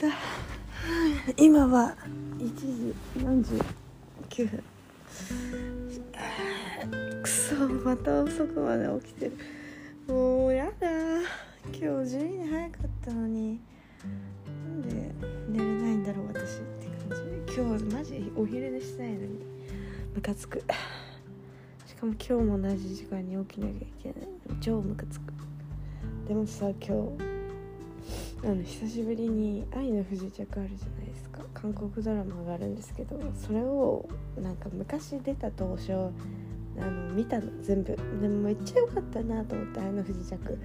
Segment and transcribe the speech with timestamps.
[0.00, 0.08] だ。
[1.36, 1.94] 今は
[2.38, 4.64] 1時49分。
[7.22, 9.36] くそまた遅くまで起きてる。
[10.08, 10.88] もうやだ。
[11.78, 13.60] 今日地味に早かったのに。
[14.46, 15.12] なんで
[15.50, 17.54] 寝れないんだろう私って感じ。
[17.54, 19.28] 今日マジお昼寝したいのに。
[20.14, 20.64] ムカつく。
[21.86, 24.28] しかも今日も同じ時間に起きなきゃいけない。
[24.62, 25.34] 超ムカつく。
[26.26, 27.29] でもさ今日
[28.42, 31.40] あの久しぶりに「愛の不時着」あるじゃないですか。
[31.52, 34.08] 韓国ドラマがあるんですけどそれを
[34.40, 36.00] なんか昔出た当初あ
[36.86, 37.96] の見たの全部。
[38.20, 40.58] でもめっちゃ良かったなと思って「愛の不時着」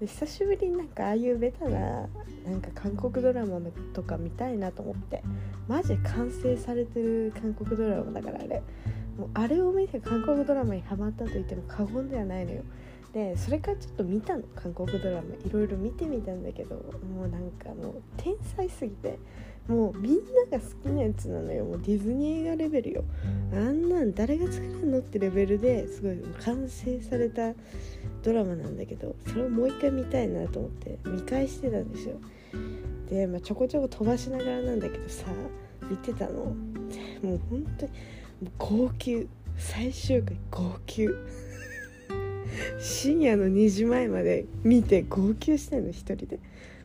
[0.00, 2.08] で久しぶりになんかああいうベタな
[2.44, 3.60] なんか韓国ドラマ
[3.94, 5.22] とか見たいなと思って
[5.66, 8.62] マジ完成されてる韓国ドラマだからあれ。
[9.16, 12.62] もうあれを見て韓国ドラマにハマったと言っても過言ではないのよ。
[13.14, 14.42] でそれからちょっと見たの。
[14.56, 15.34] 韓国ドラマ。
[15.46, 19.18] いろいろ見てみたんだけどもうなんかもう天才すぎて。
[19.68, 20.12] もうみん
[20.50, 21.64] なが好きなやつなのよ。
[21.64, 23.04] もうディズニー映画レベルよ。
[23.54, 27.54] あんなん誰が作れるのってレベルですごい完成された
[28.22, 32.16] ドラマなんだけどそれをもう一回見たいなと思って見返してたんですよ。
[33.08, 35.24] で、まあ、ちょこちょこ飛ばしながらなんだけどさ
[35.88, 36.54] 見てたの。
[37.22, 37.92] もう本当に
[38.58, 39.28] 号泣。
[39.56, 41.08] 最終回号泣
[42.78, 46.38] 深夜の2時前まで見て号泣してんの一人で。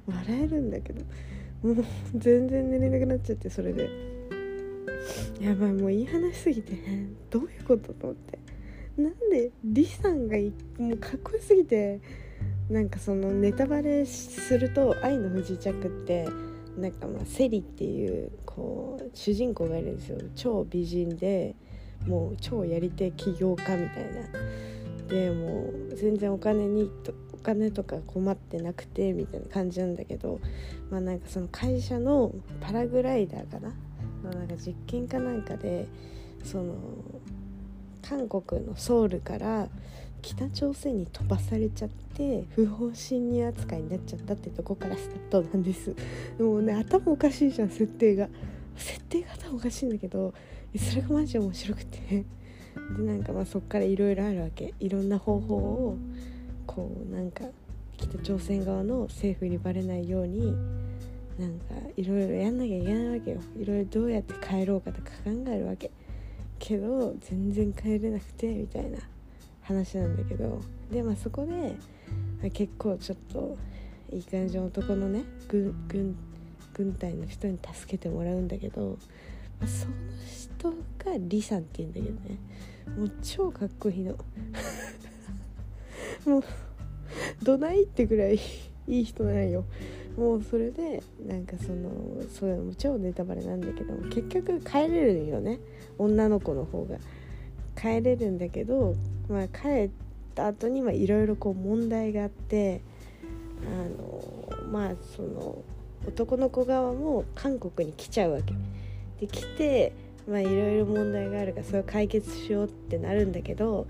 [0.07, 1.03] 笑えるんだけど。
[1.61, 3.89] もう全然寝れなくなっちゃってそれで。
[5.39, 6.73] やばいもう言い話すぎて
[7.29, 8.39] どういうことと思って。
[8.97, 10.37] なんでリさんが
[10.77, 12.01] もうかっこよすぎて
[12.69, 16.27] なんかそのネタバレすると「愛の不時着」って
[16.77, 20.17] なんかまあセリっていうこう主人公がいるんですよ。
[20.35, 21.55] 超美人で
[22.05, 24.21] もう超やり手起業家みたいな。
[25.09, 26.91] でもう全然お金に
[27.33, 30.39] お金とか困ってなくてみたいな感じなんだけど
[30.91, 32.31] まあなんかその会社の
[32.61, 33.73] パラグライダーかな？
[34.23, 35.87] のなんか実験かなんかで
[36.43, 36.75] その
[38.01, 39.67] 韓国のソウルから
[40.21, 45.95] 北朝鮮に飛ばされちゃって不法侵入扱いになっちゃったってとこからスタートなんです。
[46.37, 48.27] でもうね頭おかしいじゃん設定が。
[48.75, 50.33] 設定が頭おかしいんだけど
[50.77, 52.25] それがマジ面白くて。
[52.97, 54.73] でなんかまあそっからいろいろあるわけ。
[54.79, 55.97] いろんな方法を
[56.65, 57.45] こうなんか
[57.97, 60.53] 北朝鮮側の政府にバレないように
[61.37, 63.41] なんかいろいろやんなきゃいけないわけよ。
[63.57, 65.91] いろいろどうやって帰ろうかとか考えるわけ。
[66.59, 68.99] けど全然帰れなくてみたいな
[69.61, 70.61] 話なんだけど。
[70.91, 73.57] でまあそこで、結構ちょっと
[74.11, 76.17] いい感じの男のね軍軍
[76.73, 78.97] 軍隊の人に助けてもらうんだけど、
[79.67, 79.93] その
[80.25, 80.69] 人
[81.03, 82.37] がリさんって言うんだけどね。
[82.97, 84.15] もう超かっこいいの。
[86.25, 86.43] もう
[87.43, 88.39] どないってぐらい
[88.87, 89.65] いい人なんよ。
[90.17, 91.89] もうそれでなんかその
[92.29, 95.59] それも超ネタバレなんだけど結局帰れるよね。
[95.97, 96.97] 女の子の方が。
[97.79, 98.95] 帰れるんだけど、
[99.29, 99.89] まあ、帰っ
[100.35, 102.81] た後にいろいろこう問題があって
[103.63, 105.63] あのまあその
[106.05, 108.53] 男の子側も韓国に来ちゃうわけ。
[109.19, 109.93] で来て
[110.27, 113.87] まあいろいろ問題があるからそれを解決しようってなるんだけど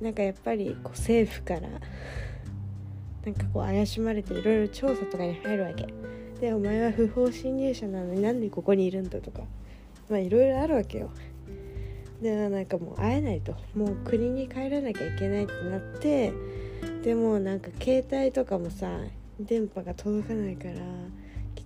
[0.00, 1.68] なんかやっぱりこう政府からな
[3.32, 5.86] んかこう怪しまれていろいろ調査とかに入るわけ。
[6.40, 9.40] でお前は不法侵入者なのになんでここにいるんだとか
[10.10, 11.10] まあいろいろあるわけよ。
[12.20, 13.54] でなんかもう会えないと。
[13.74, 16.32] もう国に帰らなきゃいけないってなって
[17.02, 19.00] でもなんか携帯とかもさ
[19.40, 20.74] 電波が届かないから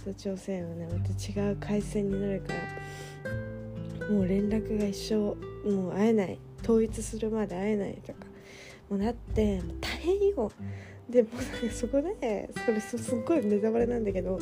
[0.02, 5.14] 北朝鮮はねまた違う回線になるからもう連絡が一生
[5.70, 8.18] もう会えない統一するまで会えないとか
[8.88, 10.50] もうなって大変よ。
[11.08, 14.38] でもなんかそこでそれすっごいネタバレなんだけど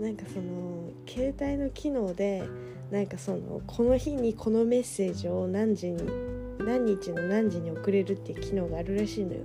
[0.00, 2.42] なんかその携帯の機能で
[2.90, 6.02] なんかそのこの日にこのメッセージを何時に
[6.68, 9.40] 何日の何時に送れるっていう機能があるらしいのよ。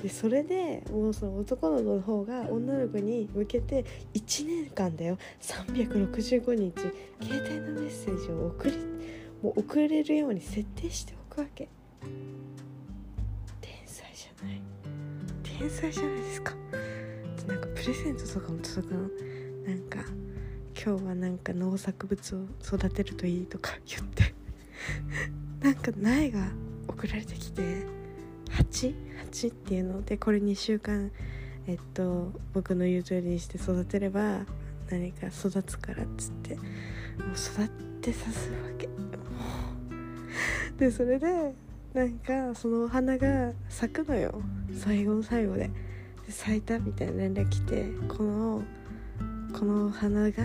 [0.00, 3.84] でそれでもうその男の子の方が女の子に向けて
[4.14, 5.18] 1年間だよ。
[5.40, 6.72] 365日
[7.20, 8.76] 携帯のメッセージを送り
[9.42, 11.68] もう送れるように設定しておくわけ。
[13.60, 14.62] 天才じゃない。
[15.42, 16.54] 天才じゃないですか。
[17.48, 19.00] なんかプレゼントとかも届くの
[19.66, 19.98] なんか
[20.80, 24.32] 今日はなんか農作物を育てるといいとか言って。
[25.60, 26.67] なんか苗が。
[26.88, 27.62] 送られてきて
[28.50, 28.94] 8?
[29.30, 31.10] 8っていうのでこれ2週間
[31.66, 34.40] えっと僕の言う通りにして育てれば
[34.90, 36.64] 何か育つからっつってもう
[37.32, 37.68] 育っ
[38.00, 38.88] てさすわけ。
[40.78, 41.52] でそれで
[41.92, 44.40] なんかそのお花が咲くのよ。
[44.72, 45.70] 最後の最後で。
[46.26, 48.62] で咲いたみたいな連絡来てこの
[49.58, 50.44] この花が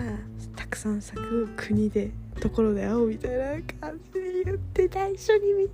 [0.56, 2.10] たくさん咲く国で。
[2.40, 5.68] ところで会おうみたいな感じで言ってた一緒に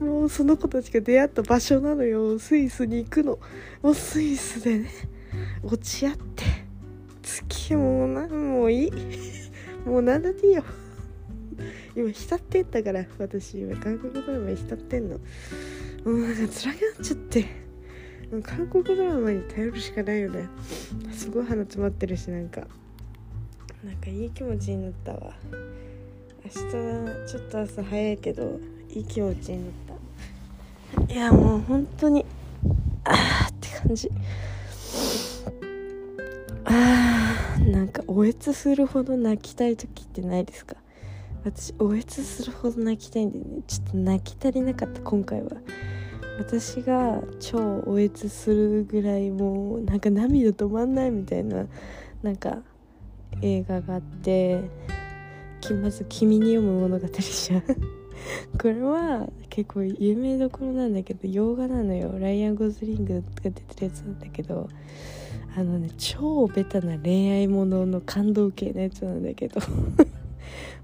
[0.00, 2.38] もうその子たちが出会った場所なのよ。
[2.38, 3.38] スイスに行くの。
[3.82, 4.90] もうスイスでね
[5.62, 6.44] 落ち合って。
[7.22, 8.92] 月もう何もいい。
[9.86, 10.64] もう何だっていいよ。
[11.96, 15.18] 今浸ってったから私今韓国ドラマに浸ってんの。
[15.18, 15.22] も
[16.04, 17.46] うなんか辛くなっちゃって。
[18.42, 20.48] 韓国ドラマに頼るしかないよね。
[21.12, 22.66] すごい鼻詰まってるしなんか。
[23.84, 25.32] なんかいい気持ちになったわ。
[26.44, 26.54] 明日
[27.26, 28.60] ちょっと朝早いけど
[28.90, 29.72] いい気持ちになっ
[31.08, 31.14] た。
[31.14, 32.26] いやもう本当に
[33.04, 34.10] あーって感じ。
[36.64, 40.76] あーなんかおえつするほど泣きたい時ってないですか？
[41.44, 43.44] 私おえつするほど泣きたいんでね。
[43.66, 45.52] ちょっと泣き足りなかった今回は。
[46.38, 51.66] 私が超おえつするぐらいもうなんか涙止まんないみたいな
[52.22, 52.58] なんか
[53.42, 54.62] 映画があって
[55.74, 57.62] まず「君に読む物語」じゃん。
[58.58, 62.18] これは結構有名どころなんだけど洋画なのよ。
[62.18, 64.68] ライアン・ゴズリングが出てるやつなんだけど
[65.56, 69.60] あのね超ベタな恋愛ものの感動系のやつなんだけど。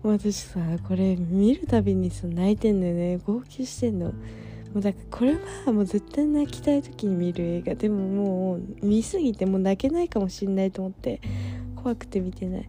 [0.03, 3.19] 私さこれ見るたびにさ泣いてんのよね。
[3.27, 4.07] 号泣してんの。
[4.07, 4.13] も
[4.77, 7.75] うだからこれはもう絶対泣きたい時に見る映画。
[7.75, 11.21] でももう見すぎてもう泣けないかもしんないと思って。
[11.87, 12.69] 怖くて見てない。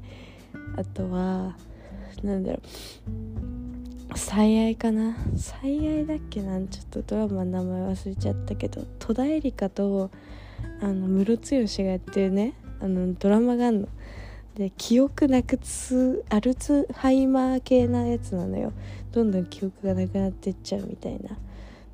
[0.75, 1.55] あとは
[2.21, 4.15] なんだろう。
[4.15, 5.17] 最愛かな。
[5.35, 6.59] 最愛だっけな。
[6.67, 8.85] ちょっとドラマの名前忘れちゃったけど。
[8.99, 10.11] 戸田恵梨香と
[10.81, 12.53] あのムロツヨシがやってるね。
[12.79, 13.87] あのドラマがあるの。
[14.53, 18.71] で記憶なくすアルツハイマー系なやつなのよ。
[19.13, 21.39] どんどん記憶がなくなってっちゃうみたいな。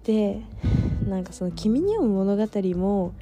[0.04, 0.42] で
[1.08, 3.14] なんかその「君に読む物語も」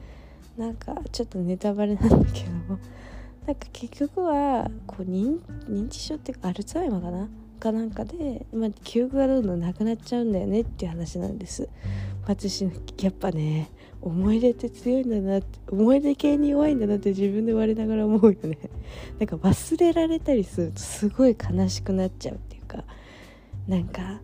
[0.57, 2.79] なんかちょっとネタバレなんだけど。
[3.45, 7.29] なんか結局はこう認知症っていうかアルツハイマーかな
[7.59, 11.69] かなんかで、まあ、記憶がどんどんなくなっちゃうんだよねっていう話なんです。
[12.25, 13.71] 私やっぱね
[14.01, 18.57] 思い出って強いんだなって思い出系に弱いんだなって自分で我ながら思うよね。
[19.19, 22.83] なんか忘れられたりするとすごい悲しくなっちゃうっていうか
[23.67, 24.21] なんか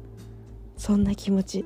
[0.75, 1.65] そんな気持ち。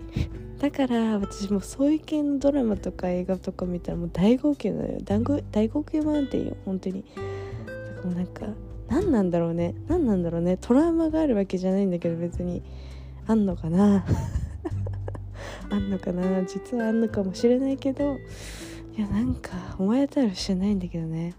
[0.59, 4.99] だから私もそういう系のドラマとか映画とか見たらもう大号泣なのよ。
[5.03, 7.03] 大号泣マウンテンよ本当に。
[8.03, 8.45] もうなんか
[8.89, 9.73] 何なんだろうね。
[9.87, 10.57] 何なんだろうね。
[10.57, 12.61] トラウマがあるわけじゃないんだけど別に。
[13.27, 14.03] あんのかな。
[15.69, 16.43] あんのかな。
[16.43, 18.17] 実はあんのかもしれないけど。
[18.97, 21.33] いやなんか思い当たるしないんだけどね。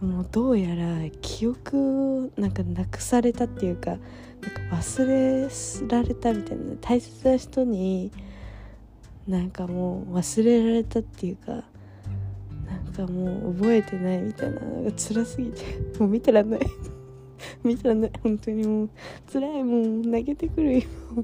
[0.00, 5.48] もうどうやら記憶なんかなくされたっていうかなんか忘れ
[5.88, 8.10] られたみたいな大切な人に
[9.26, 11.64] なんかもう忘れられたっていうか
[12.94, 15.62] かもう覚えてないみたいなのが辛すぎて
[15.98, 16.60] もう見てらんない。
[17.64, 18.10] 見てらんない。
[18.22, 18.90] 本当にもう
[19.30, 20.82] 辛いもう泣けてくるよ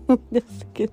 [0.09, 0.93] 思い出すだけで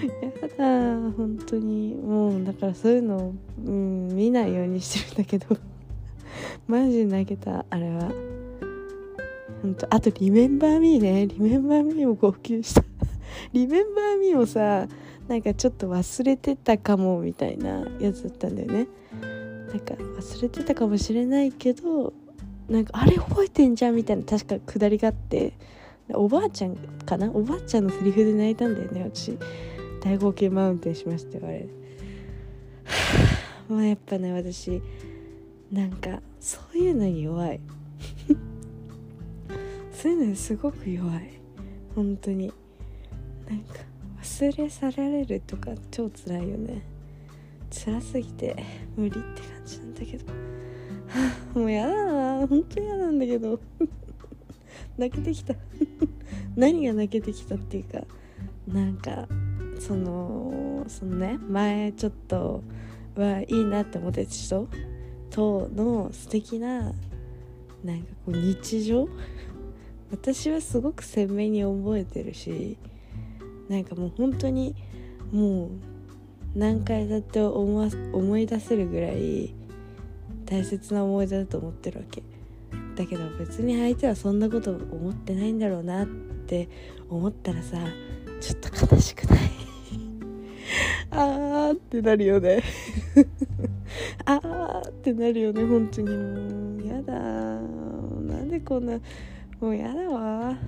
[0.22, 3.34] やだ本当にもうだからそういうのを、
[3.64, 5.56] うん、見ないようにしてるんだけど。
[6.66, 8.10] マジで泣けたあれは。
[9.62, 12.84] 本当あと「リメンバー・ミー」ね「リメンバー・ミー」も号泣した。
[13.52, 14.86] リメンバー・ミーもさ
[15.30, 18.88] なんかちょっと忘れてたかもみたいなやつだったんだよね。
[19.68, 22.12] なんか忘れてたかもしれないけど
[22.68, 25.52] なんかあれ覚えてんじゃんみたいな確かくだりがあって
[26.12, 26.74] おばあちゃん
[27.06, 27.30] かな？
[27.30, 29.38] おばあちゃんのセリフで泣いたんだよね私。
[30.02, 31.68] 大号泣マウンテンしましたよあれ。
[33.70, 34.82] もうやっぱね私
[35.70, 37.60] なんかそういうのに弱い。
[39.92, 41.30] そういうのに すごく弱い。
[41.94, 42.52] 本当に。
[43.48, 43.89] なんか
[44.22, 46.82] 忘れ去られるとか超辛いよね。
[47.70, 48.56] 辛すぎて
[48.96, 50.32] 無理って感じなんだけど。
[51.58, 53.58] もうやだな本当嫌なんだけど。
[54.98, 55.54] 泣けてきた。
[56.54, 58.04] 何が泣けてきたっていうか
[58.68, 59.26] なんか
[59.78, 62.62] そのそのね前ちょっと
[63.16, 64.68] はいいなって思ってた人。
[65.30, 66.92] との素敵な
[67.84, 69.08] なんかこう日常。
[70.10, 72.76] 私はすごく鮮明に覚えてるし
[73.70, 74.74] なんかもう本当に
[75.32, 75.70] もう
[76.56, 79.54] 何回だって思思い出せるぐらい
[80.44, 82.24] 大切な思い出だと思ってるわけ。
[82.96, 86.68] だけど別に相手はそんなこと思ってないんだろうなって
[87.08, 87.78] 思ったらさ
[88.40, 89.38] ちょっと悲しくない？
[91.12, 92.62] あーってなるよね。
[94.26, 96.08] あーってなるよね本当に。
[96.10, 98.98] もうやだなんでこんな
[99.60, 100.58] もうやだわ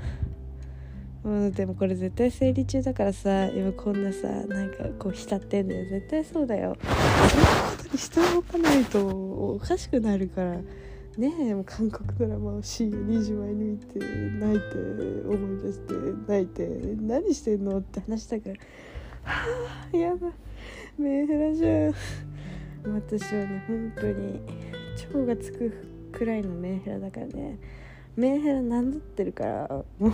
[1.25, 5.89] もうでもこれ絶対生理中だからさ今こんなさなんかこう浸ってんだよ。
[5.89, 6.77] 絶対そうだよ。
[6.83, 10.59] そんなことにしておかないとおかしくなるから。
[11.19, 14.67] ねえもう韓国ドラマを深夜2時前に見て泣いて
[15.29, 15.95] 思い出して
[16.27, 16.67] 泣いて
[17.03, 18.55] 何してんのって話したから。
[19.23, 19.47] は
[19.93, 20.29] あやだ
[20.99, 21.95] メンヘラじゃん。
[22.85, 24.41] 私はね本当に
[25.13, 25.71] 超がつく
[26.13, 27.59] くらいのメンヘラだからね。
[28.17, 30.13] メンヘラ名乗ってるからもう。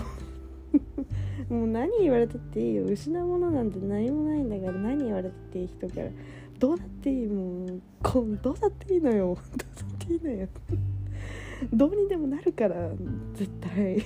[1.49, 2.85] もう何言われたっていいよ。
[2.85, 6.09] 失うものなんて何もないんだから何言われたっていい人から。
[6.59, 9.27] どうだっていいもうこんどうだっていいのよ。
[9.27, 10.49] どうだっていいのよ。
[11.73, 12.91] どうにでもなるから
[13.35, 14.03] 絶対。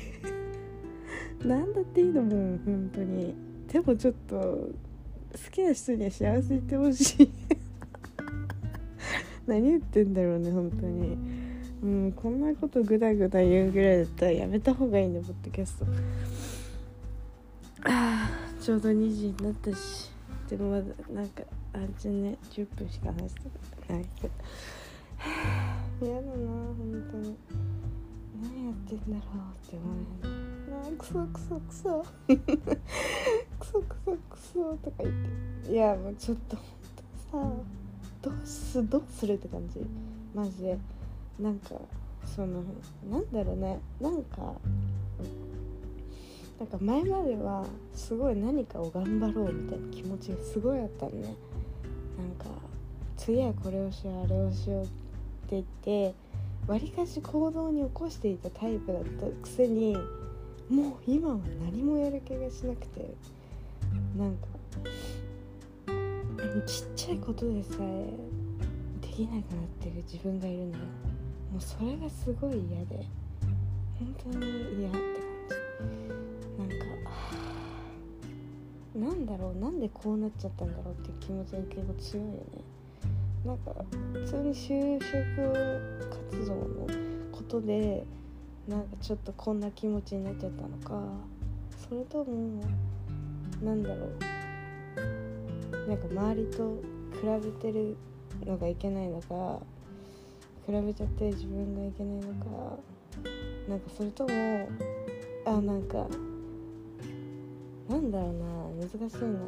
[1.45, 3.35] 何だっていいのもん本当に。
[3.71, 4.71] でもちょっと好
[5.51, 7.31] きな人には幸せいてほしい。
[9.47, 11.17] 何言ってんだろうね本当に。
[11.83, 15.87] もうこんなことグダグダ言うぐらいだったらやめた方がいいねポッドキャスト。
[17.85, 20.11] あちょうど2時になったし
[20.49, 23.35] でもまだなんかあじゃね10分しか話し
[23.87, 24.35] てないけど。
[26.03, 27.37] 嫌だな本当に。
[28.43, 29.97] 何やってんだろうって思う。
[29.97, 32.05] よねなクソクソクソ。
[33.59, 35.73] クソクソクソとか言って。
[35.73, 36.57] いやもうちょっと
[37.31, 37.65] 本
[38.21, 39.81] 当さどうすどうするって感じ。
[40.35, 40.79] マジで。
[41.39, 41.71] なんか
[42.27, 42.63] その
[43.11, 43.81] なんだろうね。
[44.01, 44.55] なんか
[46.63, 51.35] なんか前まではすごい何かを頑張ろうみたいな気持ちがすごいあったのね。
[52.17, 52.45] なんか
[53.17, 54.93] 次はこれをしようあれをしようって
[55.51, 56.15] 言って
[56.69, 59.97] わりかし行動に起こしていたタイプだったくせに
[60.71, 63.13] もう今は何もやる気がしなくて
[64.17, 64.47] なんか
[66.65, 68.07] ちっちゃいことでさえ
[69.01, 69.43] できなくなっ
[69.81, 70.85] てる自分がいるのよ。
[71.51, 73.05] もうそれがすごい嫌で
[73.99, 74.47] 本当に
[74.79, 75.89] 嫌って感
[76.29, 76.32] じ。
[76.59, 76.75] なんか
[78.95, 82.41] なんだろうなんでこうなっちゃったんだろうっていう気持ちが結構強いよね。
[83.45, 83.75] なんか
[84.13, 86.87] 普通に就職活動の
[87.33, 88.05] ことで
[88.69, 91.03] なんかちょっとこんな気持ちになっちゃったのか
[91.89, 92.63] それとも
[93.63, 94.43] なんだろう。
[95.89, 96.77] なんか周りと
[97.13, 97.97] 比べてる
[98.47, 99.59] のがいけないのか
[100.67, 102.79] 比べちゃって自分がいけないのか
[103.69, 104.69] なんかそれとも
[105.45, 106.07] あなんか
[107.89, 108.45] なんだろうな
[108.87, 109.41] 難しいな。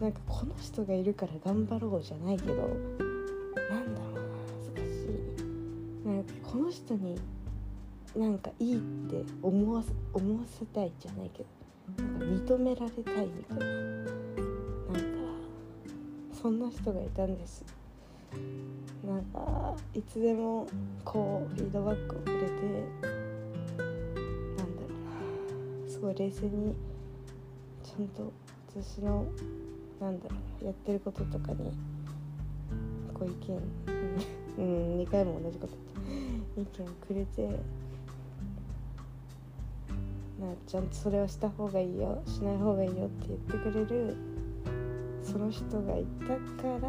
[0.00, 4.20] なんかこの人がいるから頑張ろうじゃないけどなんだろうな
[4.74, 5.06] 難し
[6.04, 6.06] い。
[6.06, 7.18] なんかこの人に
[8.16, 13.64] なんかいいって思わ思わせたいじゃないけどなんか認められたいみたいな。
[13.64, 15.02] なんか
[16.40, 17.64] そんな人がいたんです。
[19.04, 20.66] なんかいつでも
[21.04, 22.44] こうフィードバックをくれて
[23.76, 24.88] なんだろ
[25.82, 28.32] うなすごい冷静にゃんと
[28.70, 29.26] 私の
[30.00, 31.72] なんだろうやってることとかに
[33.12, 33.34] ご意見
[34.58, 35.74] うん 2回も同じこと
[36.60, 37.48] 意見をくれて
[40.40, 44.16] なちゃんとそれをした方がいいよしない方がいいよって言ってくれる
[45.22, 46.28] その人がいた
[46.62, 46.88] から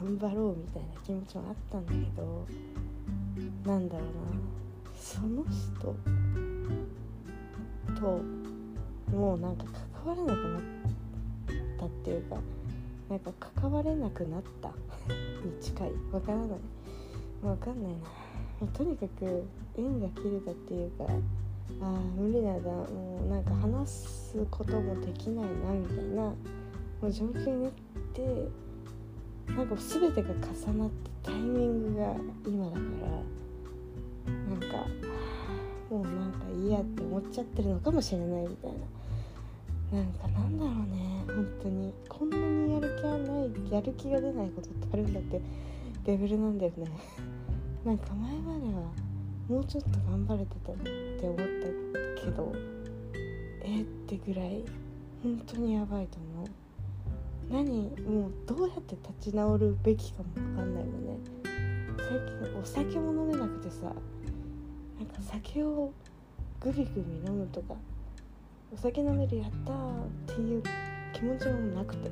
[0.00, 2.46] 頑張ろうみたいな気持ちもあったんだけど
[3.64, 5.94] なんだろうなその人
[7.98, 8.20] と
[9.10, 9.64] もうなんか
[10.06, 10.62] わらなくなっ
[11.78, 12.36] たっていうか
[13.08, 14.68] なんか関われなくなった
[15.44, 15.92] に近い。
[16.12, 16.48] わからない。
[17.42, 17.92] わかんない
[18.60, 18.66] な。
[18.72, 19.44] とにかく
[19.76, 21.04] 縁が切れたっていうか
[21.82, 22.54] ああ無理な。
[22.54, 26.34] んだもうなんか話すこともできないなみたいなも
[27.02, 27.72] う状況になっ
[28.12, 28.48] て
[29.54, 32.14] なんか全てが重なってタイミングが
[32.46, 34.88] 今だからなんか
[35.90, 38.78] もうなんか嫌って思っちゃってるのかもしれないみたいな。
[39.96, 41.24] なんかなんだろうね。
[41.26, 45.40] 本当にこんなにやる気はないやる気が出ないことってあるんだって。
[46.04, 46.86] レベルなんだよね。
[47.82, 48.92] なんか前までは
[49.48, 52.52] もうちょっと頑張れてたって思ったけど
[53.62, 54.64] えー、ってぐらい
[55.22, 56.48] 本当にやばいと思う。
[57.50, 61.18] 何もうどうやって立ち直るべきかも分かんないもんね。
[61.96, 62.06] 最
[62.50, 63.94] 近お酒も飲めなくてさ
[64.98, 65.92] なんか酒を
[66.60, 67.74] グビグビ飲むとか
[68.72, 70.62] お酒飲めるやったーっていう
[71.12, 72.10] 気持ちもなくて。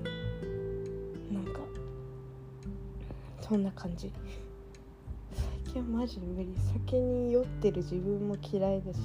[1.33, 1.61] なんか
[3.41, 4.13] そんな感じ。
[5.65, 6.55] 最近はマジ無理。
[6.73, 8.99] 酒に酔ってる自分も嫌いだし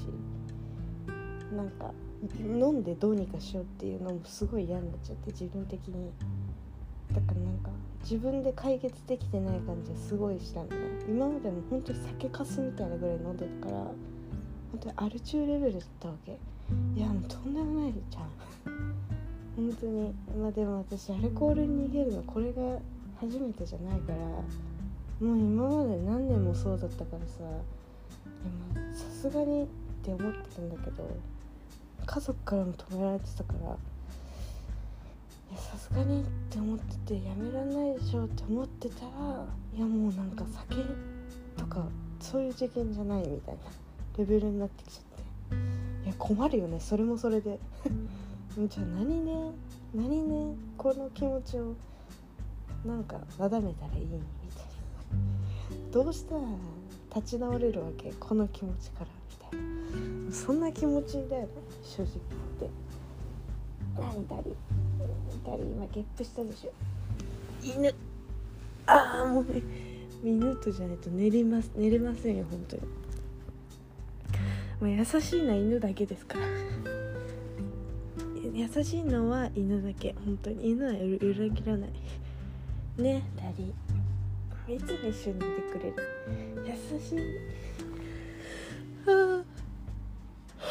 [1.56, 1.92] なんか
[2.40, 6.12] 飲んでどうにかしようっていうのもすごい嫌になっちゃって自分的に。
[7.14, 7.72] だからなんか
[8.04, 10.76] 自分で解決できてない感じがすごいしたのね。
[11.08, 13.96] 今までも本当に酒かすみたいなぐらい飲んでたから本
[14.80, 16.38] 当にアル中レベルだったわけ。
[16.96, 18.24] いやもうとんでもないじゃん。
[19.56, 20.14] 本当に。
[20.40, 22.80] まあでも私アルコールに逃げるのこれが
[23.20, 24.18] 初めてじゃないから。
[24.20, 27.40] もう今まで何年もそうだったからさ。
[27.40, 29.68] でもさすがにっ
[30.04, 31.10] て思ってたんだけど。
[32.06, 33.78] 家族からも止められてたから。
[35.58, 39.46] さすがにって思っててやめられないでしょって思ってたら。
[39.76, 40.76] いやもうなんか酒
[41.58, 41.86] とか
[42.20, 43.62] そういう事件じゃないみたいな
[44.18, 45.79] レベルになってきちゃって。
[46.06, 46.80] いや困るよね。
[46.80, 47.60] それもそれで。
[48.68, 49.52] じゃあ何ね？
[49.94, 50.56] 何ね？
[50.78, 51.74] この気持ちを
[52.86, 54.24] なんかなだめたらいいみたいな。
[55.92, 56.42] どうしたら
[57.16, 58.12] 立ち直れるわけ？
[58.20, 59.08] この気持ちから。
[59.30, 59.60] みたい
[60.28, 60.32] な。
[60.32, 61.50] そんな気持ちだよね。
[61.84, 62.12] 正直
[62.60, 62.70] 言って。
[64.00, 64.56] 何だり
[65.46, 66.72] だり今ゲップしたでしょ。
[67.64, 67.94] 犬。
[68.86, 69.62] ああもうね。
[70.22, 72.82] 犬とじゃないと寝れます寝れませんよ本当に
[74.80, 76.46] まあ、優しいのは犬だけですから。
[78.54, 80.16] 優しいのは犬だけ。
[80.26, 80.72] 本当に。
[80.72, 81.90] 犬は裏切らない。
[82.98, 83.74] ねダリ
[84.76, 85.96] いつも一緒にいてくれる。
[86.66, 87.20] 優しい。
[89.06, 89.44] は
[90.62, 90.70] あ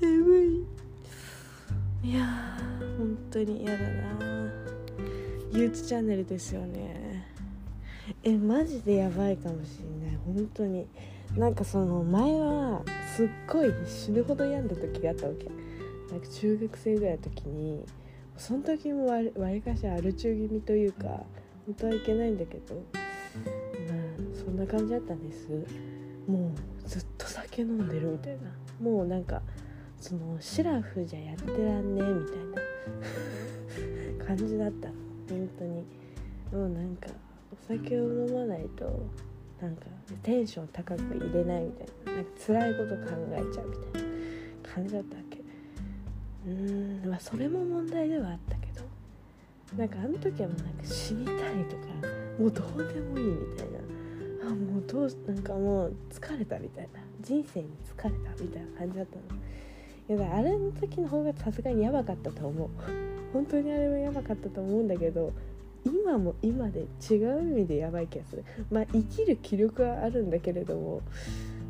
[0.00, 0.66] 眠
[2.02, 2.10] い。
[2.10, 2.56] いや
[2.96, 4.52] 本当に嫌だな。
[5.52, 7.26] 憂鬱チャンネルですよね。
[8.24, 10.16] えマジでやばいかもしんない。
[10.24, 10.86] 本当に。
[11.36, 12.82] なんかその前は
[13.14, 15.46] すっごい死ぬほど病んだ時があったわけ。
[16.12, 17.84] なんか中学生ぐらいの時に
[18.36, 19.20] その時もわ
[19.50, 21.06] りかしアル中気味というか
[21.66, 25.48] 本当はいけないんだけどまあそんな感じだったんです。
[26.26, 26.52] も
[26.84, 28.50] うずっと酒飲んでるみたいな。
[28.80, 29.42] もうなんか
[30.00, 32.38] そのシラフじゃやってらんねえみたい
[34.18, 34.24] な。
[34.24, 34.88] 感じだった
[35.28, 35.84] 本当に。
[36.52, 37.08] もうなんか
[37.52, 39.06] お酒を飲まないと
[39.60, 39.86] なんか
[40.22, 45.38] テンション高く入れないみたいななんか辛いこと考えちゃうみたいな感じだったわけ。
[45.38, 48.86] うーんまあそれも問題ではあったけど。
[49.76, 51.88] なんかあの時はもうなんか死にたいとか
[52.38, 53.78] もうどうでもいいみたいな
[54.50, 57.00] あもうどうなんかもう疲れたみたいな。
[57.20, 59.40] 人生に疲れたみたいな感じだったの。
[60.08, 62.68] いやだあれの時の方がさすがにやばかったと思う。
[63.32, 65.32] 本当にあれはやばかったと思うんだけど
[65.88, 68.44] 今も今で違う意味でやばい気がする。
[68.70, 71.02] まあ生きる気力はあるんだけれども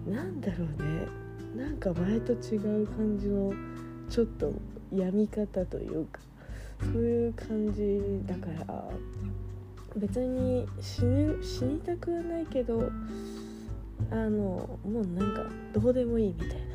[0.07, 1.07] なんだろうね。
[1.57, 3.53] なんか前と違う感じの
[4.09, 4.53] ちょっと
[4.93, 6.21] 病み方というか
[6.81, 8.85] そういう感じだから
[9.97, 12.91] 別に死ぬ死にたくはないけど
[14.11, 16.69] あのもうなんかどうでもいいみたいな。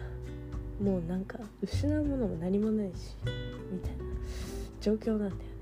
[0.81, 3.15] もうなんか失うものも何もないし
[3.71, 4.03] みたいな
[4.81, 5.52] 状況なんだよ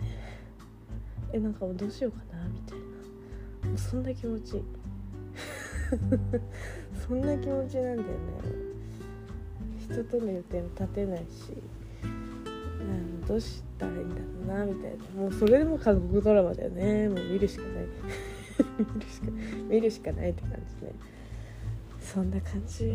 [1.34, 3.70] えなんかどうしようかなみたいな。
[3.70, 4.64] もうそんな気持ち。
[7.08, 8.72] そんな気持ちなんだよね。
[9.80, 11.54] 人との予定も立てないし
[12.04, 12.06] う
[12.84, 15.22] んどうしたらいいんだろうなみたいな。
[15.22, 17.10] もうそれでも家族ドラマだよね。
[17.10, 17.86] もう見るしかない。
[18.82, 19.28] 見るしか
[19.70, 20.94] 見るしかないって感じね。
[22.00, 22.94] そんな感じ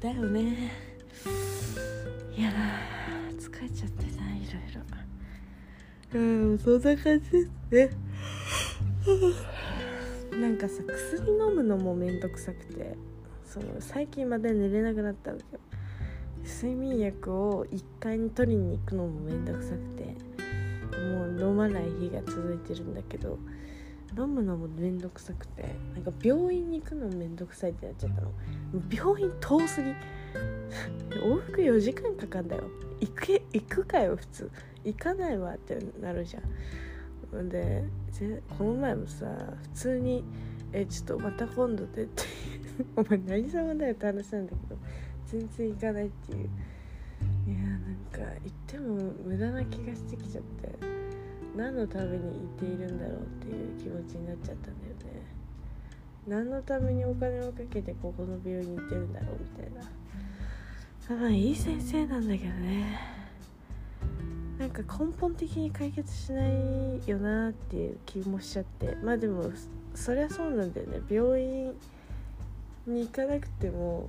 [0.00, 0.72] だよね。
[2.36, 2.50] いや
[3.38, 5.09] 疲れちゃってないろいろ。
[6.14, 7.90] うんそんな感じですね。
[10.40, 12.96] なんかさ薬飲むのもめんどくさくて
[13.44, 15.60] その最近まで寝れなくなったわけよ
[16.44, 20.16] 睡眠薬を1階に取りに行くのもめんどくさくて
[20.96, 23.38] もう飲まない日が続いてるんだけど
[24.16, 28.32] 飲むのもめんどくさくてなんか病院に行くのもめんどくさいってなっちゃったの。
[28.90, 29.90] 病院遠すぎ。
[31.24, 32.64] 往復4時間かかんだよ。
[33.00, 34.50] 行く行くかよ普通。
[34.84, 36.40] 行かないわってなるじゃ
[37.36, 37.48] ん。
[37.48, 37.84] で
[38.58, 39.26] この前もさ
[39.62, 40.24] 普通に
[40.72, 42.22] 「えちょっとまた今度で」って
[42.96, 44.78] お前何様だよって話なんだけど。
[45.30, 46.48] 全然行かないっていう。
[47.46, 51.00] いやなんか行っても無駄な気がしてきちゃって。
[51.56, 55.22] 何のために行っているんだろうっていう気持ちになっちゃったんだよね。
[56.26, 59.82] 何のためにお金をかけてここの病院に行ってるんだろうみたいな。
[61.10, 63.00] まあいい先生なんだけどね。
[64.60, 68.96] なんか根本的に解決しないよなっていう気もしちゃって。
[69.02, 69.50] まあでも
[69.92, 71.00] そりゃそうなんだよね。
[71.10, 71.74] 病院
[72.86, 74.08] に行かなくても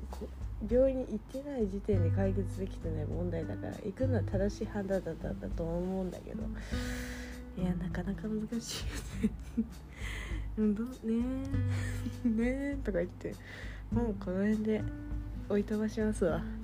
[0.69, 6.43] 病院に行ってない時点で解決できてない問題だから行くのは正しい判断だったんだと思うんだけど。
[7.57, 8.85] いやなかなか難し
[9.23, 9.33] いよ
[10.57, 10.73] ね。
[10.75, 10.91] どね
[12.25, 13.33] えねえとか言って。
[13.91, 14.83] もうこの辺で
[15.49, 16.60] おいとましますわ。